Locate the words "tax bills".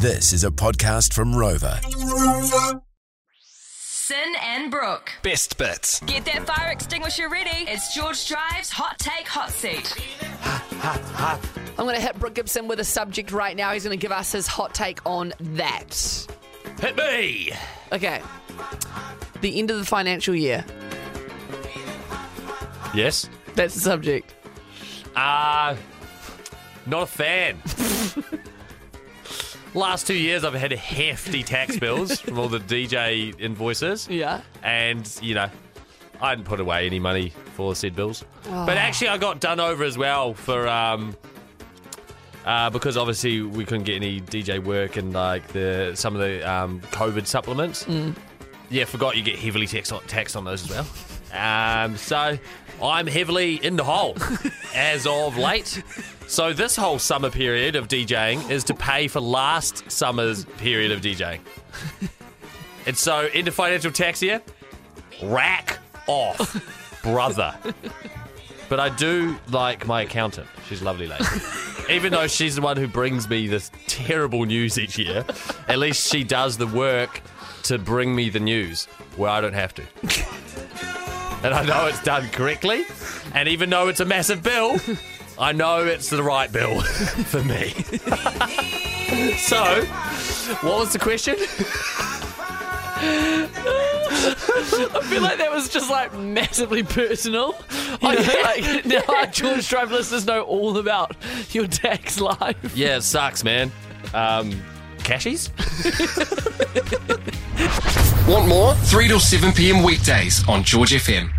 31.42-32.20